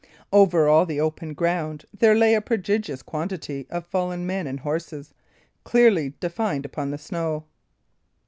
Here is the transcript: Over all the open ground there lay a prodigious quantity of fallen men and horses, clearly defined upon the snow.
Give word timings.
Over 0.33 0.67
all 0.67 0.87
the 0.87 0.99
open 0.99 1.35
ground 1.35 1.85
there 1.93 2.15
lay 2.15 2.33
a 2.33 2.41
prodigious 2.41 3.03
quantity 3.03 3.67
of 3.69 3.85
fallen 3.85 4.25
men 4.25 4.47
and 4.47 4.61
horses, 4.61 5.13
clearly 5.63 6.15
defined 6.19 6.65
upon 6.65 6.89
the 6.89 6.97
snow. 6.97 7.45